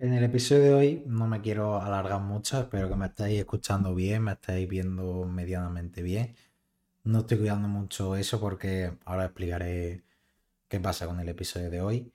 [0.00, 3.94] En el episodio de hoy no me quiero alargar mucho, espero que me estéis escuchando
[3.94, 6.34] bien, me estéis viendo medianamente bien.
[7.04, 10.04] No estoy cuidando mucho eso porque ahora explicaré
[10.68, 12.12] qué pasa con el episodio de hoy.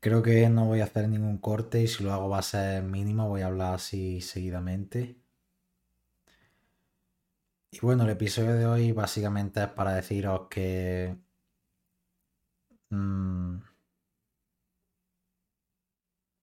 [0.00, 2.82] Creo que no voy a hacer ningún corte y si lo hago va a ser
[2.84, 5.16] mínimo, voy a hablar así seguidamente.
[7.72, 11.16] Y bueno, el episodio de hoy básicamente es para deciros que...
[12.90, 13.62] Mm,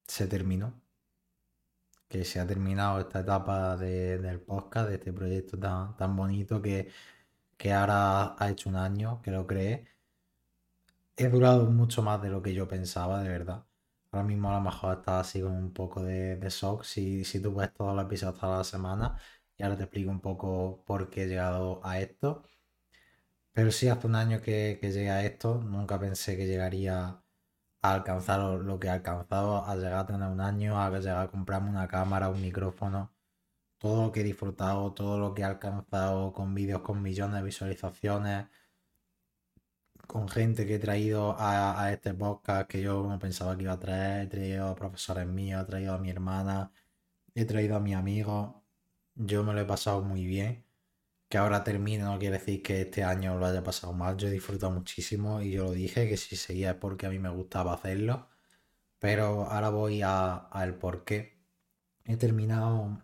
[0.10, 0.82] se terminó.
[2.10, 6.90] Que se ha terminado esta etapa del podcast, de este proyecto tan, tan bonito que,
[7.58, 9.88] que ahora ha hecho un año que lo creé.
[11.18, 13.66] He durado mucho más de lo que yo pensaba, de verdad.
[14.12, 17.42] Ahora mismo a lo mejor está así con un poco de, de shock si, si
[17.42, 19.18] tú ves todos los episodios toda la semana.
[19.58, 22.44] Y ahora te explico un poco por qué he llegado a esto.
[23.54, 25.56] Pero sí, hace un año que, que llegué a esto.
[25.62, 27.22] Nunca pensé que llegaría
[27.82, 31.32] a alcanzar lo que he alcanzado, a llegar a tener un año, a llegar a
[31.32, 33.12] comprarme una cámara, un micrófono.
[33.80, 37.44] Todo lo que he disfrutado, todo lo que he alcanzado con vídeos con millones de
[37.44, 38.48] visualizaciones,
[40.08, 43.80] con gente que he traído a, este podcast que yo no pensaba que iba a
[43.80, 44.26] traer.
[44.26, 46.72] He traído a profesores míos, he traído a mi hermana,
[47.36, 48.64] he traído a mi amigo.
[49.16, 50.69] Yo me lo he pasado muy bien.
[51.30, 54.18] Que ahora termine no quiere decir que este año lo haya pasado mal.
[54.18, 57.20] Yo he disfrutado muchísimo y yo lo dije que si seguía es porque a mí
[57.20, 58.30] me gustaba hacerlo.
[59.00, 61.40] Pero ahora voy al por qué.
[62.06, 63.04] He terminado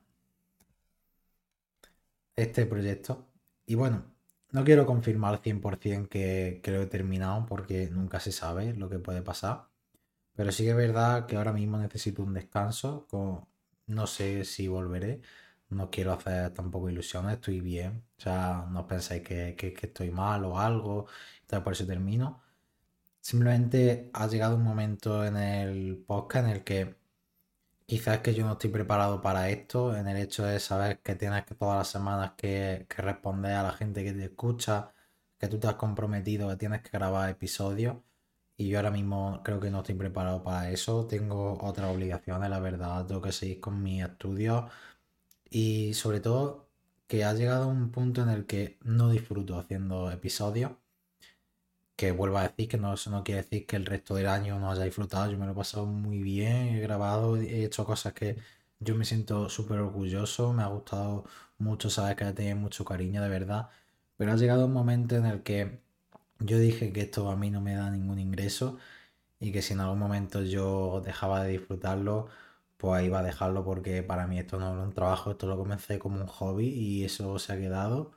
[2.35, 3.27] este proyecto.
[3.65, 4.05] Y bueno,
[4.51, 8.99] no quiero confirmar 100% que, que lo he terminado porque nunca se sabe lo que
[8.99, 9.69] puede pasar.
[10.35, 13.07] Pero sí que es verdad que ahora mismo necesito un descanso.
[13.87, 15.21] no sé si volveré.
[15.69, 17.35] No quiero hacer tampoco ilusiones.
[17.35, 18.03] Estoy bien.
[18.17, 21.08] O sea, no pensáis que, que, estoy mal o algo.
[21.41, 22.44] Entonces por eso termino.
[23.21, 26.95] Simplemente ha llegado un momento en el podcast en el que
[27.88, 31.45] Quizás que yo no estoy preparado para esto, en el hecho de saber que tienes
[31.45, 34.91] que todas las semanas que, responder a la gente que te escucha,
[35.38, 37.97] que tú te has comprometido, que tienes que grabar episodios.
[38.58, 41.05] Y yo ahora mismo creo que no estoy preparado para eso.
[41.08, 43.05] Tengo otras obligaciones, la verdad.
[43.05, 44.65] Tengo que seguir con mis estudios.
[45.55, 46.67] Y sobre todo
[47.08, 50.73] que ha llegado un punto en el que no disfruto haciendo episodios
[51.95, 54.60] que vuelvo a decir que no, eso no quiere decir que el resto del año
[54.60, 55.32] no haya disfrutado.
[55.32, 58.38] Yo me lo he pasado muy bien, he grabado, he hecho cosas que
[58.80, 61.26] yo me siento súper orgulloso, me ha gustado
[61.58, 63.70] mucho, sabes que tenido mucho cariño, de verdad.
[64.17, 65.80] Pero ha llegado un momento en el que
[66.39, 68.77] yo dije que esto a mí no me da ningún ingreso
[69.39, 72.27] y que si en algún momento yo dejaba de disfrutarlo,
[72.85, 75.97] pues iba a dejarlo porque para mí esto no era un trabajo, esto lo comencé
[75.97, 78.11] como un hobby y eso se ha quedado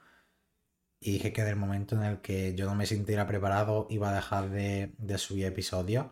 [1.00, 4.10] y dije que en el momento en el que yo no me sintiera preparado iba
[4.10, 6.06] a dejar de, subir episodios.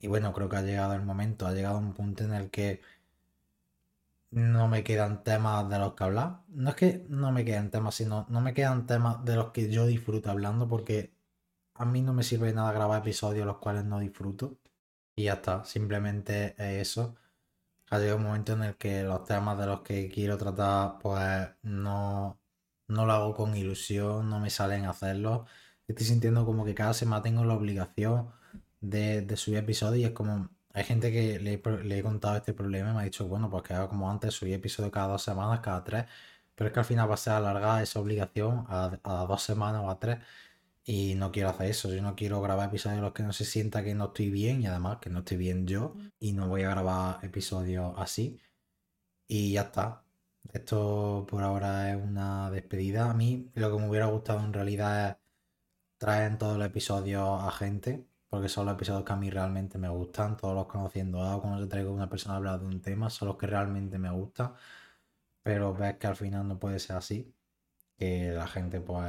[0.00, 2.80] Y bueno, creo que ha llegado el momento, ha llegado un punto en el que
[4.30, 6.42] no me quedan temas de los que hablar.
[6.48, 9.70] No es que no me queden temas, sino no me quedan temas de los que
[9.70, 11.12] yo disfruto hablando porque
[11.74, 14.58] a mí no me sirve nada grabar episodios los cuales no disfruto.
[15.16, 17.16] Y ya está, simplemente es eso.
[17.90, 21.48] Ha llegado un momento en el que los temas de los que quiero tratar pues
[21.62, 22.40] no,
[22.88, 25.46] no lo hago con ilusión, no me salen hacerlo.
[25.88, 28.30] Estoy sintiendo como que cada semana tengo la obligación
[28.80, 31.54] de, subir episodios y es como, hay gente que le,
[31.98, 34.54] he contado este problema y me ha dicho, bueno, pues que haga como antes, subir
[34.54, 36.06] episodios cada dos semanas, cada tres,
[36.54, 38.90] pero es que al final va a ser alargar esa obligación a,
[39.28, 40.18] dos semanas o a tres
[40.84, 43.44] y no quiero hacer eso, yo no quiero grabar episodios en los que no se
[43.44, 46.62] sienta que no estoy bien y además que no estoy bien yo y no voy
[46.62, 48.40] a grabar episodios así
[49.28, 50.04] y ya está.
[50.52, 53.10] Esto por ahora es una despedida.
[53.10, 55.16] A mí lo que me hubiera gustado en realidad es
[55.98, 59.78] traer en todos los episodios a gente, porque son los episodios que a mí realmente
[59.78, 60.36] me gustan.
[60.36, 63.28] Todos los conociendo a cuando te traigo una persona a hablar de un tema, son
[63.28, 64.54] los que realmente me gustan.
[65.42, 67.34] Pero ves que al final no puede ser así.
[67.98, 69.04] Que la gente, pues,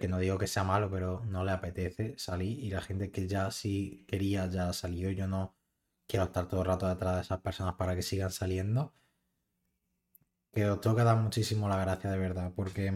[0.00, 2.58] que no digo que sea malo, pero no le apetece salir.
[2.60, 5.10] Y la gente que ya sí quería ya ha salido.
[5.10, 5.54] Yo no
[6.06, 8.94] quiero estar todo el rato detrás de esas personas para que sigan saliendo
[10.52, 12.92] que os tengo que dar muchísimo la gracia de verdad, porque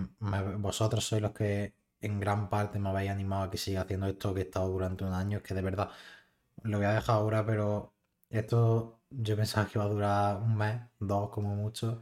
[0.59, 4.35] vosotros sois los que en gran parte me habéis animado a que siga haciendo esto
[4.35, 5.91] que he estado durante un año, es que de verdad
[6.63, 7.95] lo voy a dejar ahora, pero
[8.31, 12.01] esto yo pensaba que iba a durar un mes, dos como mucho,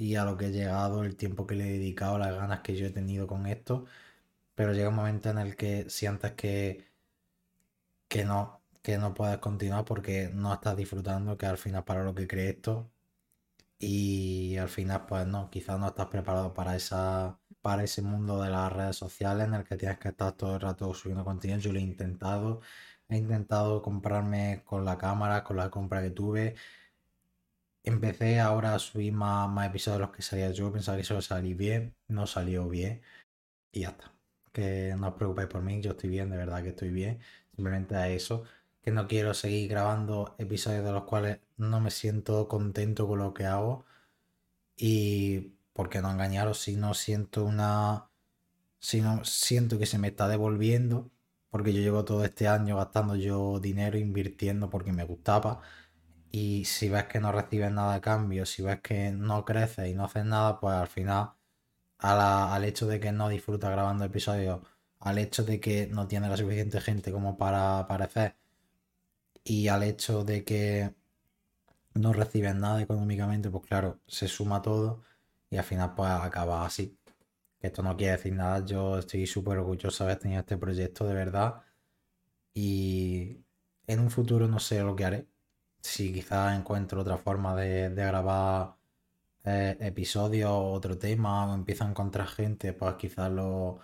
[0.00, 2.76] y a lo que he llegado, el tiempo que le he dedicado, las ganas que
[2.76, 3.86] yo he tenido con esto,
[4.54, 6.86] pero llega un momento en el que sientes que,
[8.08, 12.14] que no, que no puedes continuar porque no estás disfrutando, que al final para lo
[12.14, 12.90] que crees esto
[13.78, 18.50] y al final pues no, quizás no estás preparado para esa para ese mundo de
[18.50, 21.60] las redes sociales en el que tienes que estar todo el rato subiendo contenido.
[21.60, 22.62] Yo lo he intentado,
[23.08, 26.56] he intentado comprarme con la cámara, con la compra que tuve.
[27.82, 31.14] Empecé ahora a subir más, más episodios de los que salía yo, pensaba que eso
[31.14, 33.02] iba a salir bien, no salió bien
[33.72, 34.14] y ya está.
[34.52, 37.20] Que no os preocupéis por mí, yo estoy bien, de verdad que estoy bien.
[37.54, 38.44] Simplemente a eso,
[38.82, 43.34] que no quiero seguir grabando episodios de los cuales no me siento contento con lo
[43.34, 43.84] que hago.
[44.76, 48.10] Y porque no engañaros, si no siento una.
[48.80, 51.10] Si no siento que se me está devolviendo,
[51.50, 55.62] porque yo llevo todo este año gastando yo dinero, invirtiendo porque me gustaba.
[56.32, 59.94] Y si ves que no recibes nada a cambio, si ves que no creces y
[59.94, 61.32] no haces nada, pues al final,
[61.98, 64.60] al hecho de que no disfrutas grabando episodios,
[65.00, 68.36] al hecho de que no tiene la suficiente gente como para aparecer,
[69.44, 70.94] y al hecho de que
[71.94, 75.02] no recibes nada económicamente, pues claro, se suma todo
[75.50, 76.98] y al final pues acaba así.
[77.60, 81.14] Esto no quiere decir nada, yo estoy súper orgulloso de haber tenido este proyecto de
[81.14, 81.62] verdad
[82.54, 83.44] y
[83.86, 85.29] en un futuro no sé lo que haré.
[85.82, 88.76] Si quizás encuentro otra forma de, grabar
[89.44, 93.80] eh, episodios, otro tema, o empiezo a encontrar gente, pues quizás lo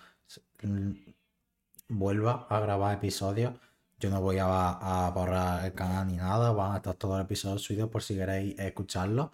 [1.88, 3.54] vuelva a grabar episodios
[3.98, 7.62] yo no voy a, borrar el canal ni nada, van a estar todos los episodios
[7.62, 9.30] subidos por si queréis escucharlos.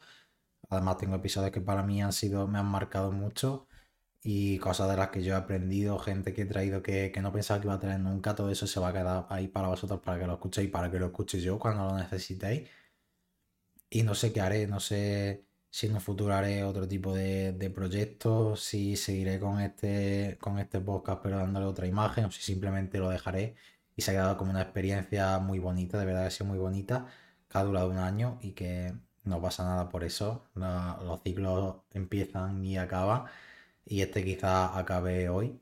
[0.71, 3.67] Además tengo episodios que para mí han sido, me han marcado mucho
[4.23, 7.61] y cosas de las que yo he aprendido, gente que he traído que, no pensaba
[7.61, 10.19] que iba a tener nunca, todo eso se va a quedar ahí para vosotros, para
[10.21, 12.69] que lo escuchéis, para que lo escuche yo cuando lo necesitéis.
[13.91, 17.53] Y no sé qué haré, no sé si en un futuro haré otro tipo de,
[17.53, 22.43] de proyectos, si seguiré con este, con este podcast pero dándole otra imagen o si
[22.43, 23.55] simplemente lo dejaré
[23.97, 26.59] y se ha quedado como una experiencia muy bonita, de verdad que ha sido muy
[26.59, 27.07] bonita,
[27.49, 30.49] que ha durado un año y que no pasa nada por eso.
[30.55, 33.25] los ciclos empiezan y acaban
[33.85, 35.61] y este quizá acabe hoy.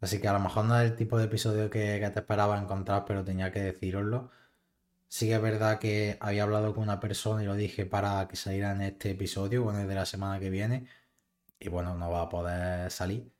[0.00, 3.04] Así que a lo mejor no es el tipo de episodio que, te esperaba encontrar,
[3.06, 4.30] pero tenía que deciroslo.
[5.08, 8.36] Sí que es verdad que había hablado con una persona y lo dije para que
[8.36, 10.88] saliera en este episodio, bueno, de la semana que viene.
[11.60, 13.32] Y bueno, no va a poder salir.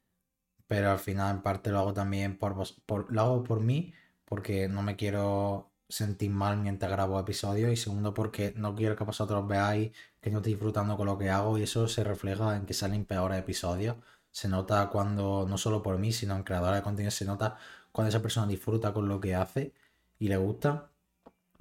[0.68, 3.94] Pero al final en parte lo hago también por, por lo hago por mí
[4.26, 9.04] porque no me quiero sentir mal mientras grabo episodios y segundo porque no quiero que
[9.04, 12.66] vosotros veáis que no estoy disfrutando con lo que hago y eso se refleja en
[12.66, 13.96] que salen peores episodios.
[14.30, 17.56] Se nota cuando, no solo por mí, sino en creadores de contenido, se nota
[17.92, 19.72] cuando esa persona disfruta con lo que hace
[20.18, 20.90] y le gusta.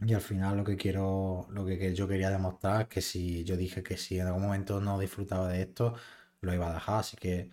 [0.05, 3.57] Y al final lo que quiero, lo que yo quería demostrar es que si yo
[3.57, 5.95] dije que si en algún momento no disfrutaba de esto,
[6.41, 6.99] lo iba a dejar.
[6.99, 7.51] Así que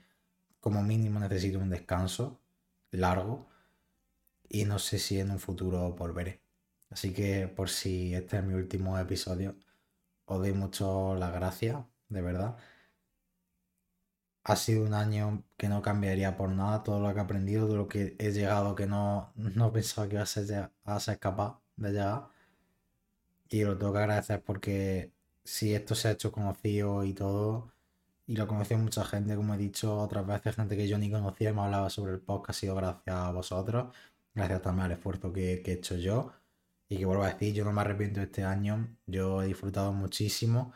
[0.61, 2.41] como mínimo necesito un descanso
[2.93, 3.49] largo
[4.49, 6.42] y no sé si en un futuro volveré.
[6.93, 9.57] Así que por si este es mi último episodio,
[10.27, 11.79] os doy mucho las gracias,
[12.09, 12.57] de verdad.
[14.45, 17.77] Ha sido un año que no cambiaría por nada, todo lo que he aprendido, todo
[17.77, 21.61] lo que he llegado que no, no pensaba que iba a ser, a ser capaz
[21.77, 22.29] de llegar.
[23.49, 25.13] Y lo tengo que agradecer porque
[25.45, 27.73] si esto se ha hecho conocido y todo,
[28.27, 31.53] y lo conoció mucha gente, como he dicho otras veces, gente que yo ni conocía
[31.53, 33.95] me hablaba sobre el podcast, ha sido gracias a vosotros
[34.35, 36.33] gracias también al esfuerzo que, he hecho yo.
[36.93, 39.93] Y que vuelvo a decir, yo no me arrepiento de este año, yo he disfrutado
[39.95, 40.75] muchísimo,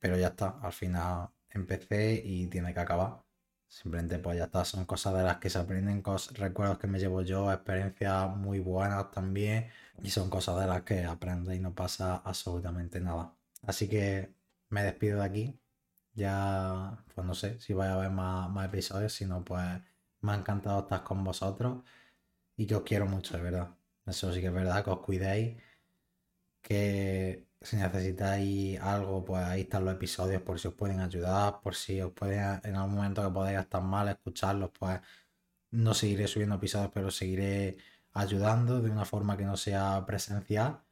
[0.00, 3.22] pero ya está, al final empecé y tiene que acabar.
[3.68, 6.02] Simplemente pues ya está, son cosas de las que se aprenden,
[6.34, 9.68] recuerdos que me llevo yo, experiencias muy buenas también,
[10.02, 13.36] y son cosas de las que aprendo y no pasa absolutamente nada.
[13.62, 14.34] Así que
[14.70, 15.60] me despido de aquí.
[16.14, 19.62] Ya, pues no sé si voy a ver más, más episodios, si no, pues
[20.22, 21.84] me ha encantado estar con vosotros
[22.56, 23.79] y que os quiero mucho, de verdad.
[24.06, 25.56] Eso sí que es verdad, que os cuidéis,
[26.62, 31.74] que si necesitáis algo, pues ahí están los episodios por si os pueden ayudar, por
[31.74, 35.00] si os pueden, en algún momento que podáis estar mal, escucharlos, pues
[35.70, 37.76] no seguiré subiendo episodios, pero seguiré
[38.12, 40.82] ayudando de una forma que no sea presencial.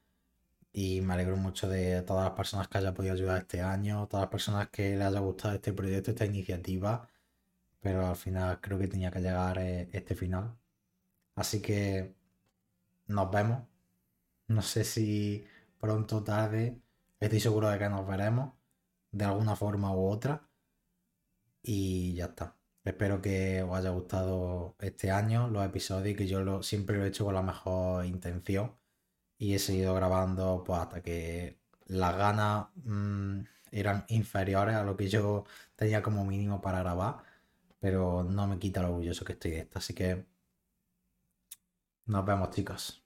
[0.73, 4.25] Y me alegro mucho de todas las personas que haya podido ayudar este año, todas
[4.25, 7.09] las personas que les haya gustado este proyecto, esta iniciativa.
[7.81, 10.57] Pero al final creo que tenía que llegar eh, este final.
[11.37, 12.15] Así que
[13.09, 13.63] nos vemos.
[14.49, 15.47] No sé si
[15.79, 16.81] pronto o tarde.
[17.21, 18.55] Estoy seguro de que nos veremos.
[19.11, 20.49] De alguna forma u otra.
[21.63, 22.57] Y ya está.
[22.85, 27.09] Espero que os haya gustado este año los episodios que yo lo, siempre lo he
[27.09, 28.75] hecho con la mejor intención.
[29.39, 33.41] Y he seguido grabando pues, hasta que las ganas mm,
[33.73, 35.45] eran inferiores a lo que yo
[35.77, 37.19] tenía como mínimo para grabar.
[37.81, 39.79] Pero no me quita lo orgulloso que estoy de esto.
[39.79, 40.27] Así que
[42.09, 43.03] nos vemos, chicos.